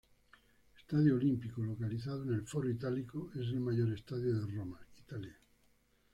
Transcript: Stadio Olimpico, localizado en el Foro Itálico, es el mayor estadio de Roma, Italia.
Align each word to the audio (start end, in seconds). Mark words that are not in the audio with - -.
Stadio 0.81 1.13
Olimpico, 1.15 1.61
localizado 1.61 2.23
en 2.23 2.33
el 2.33 2.47
Foro 2.47 2.67
Itálico, 2.71 3.29
es 3.35 3.49
el 3.49 3.59
mayor 3.59 3.93
estadio 3.93 4.33
de 4.33 4.51
Roma, 4.51 4.79
Italia. 4.97 5.37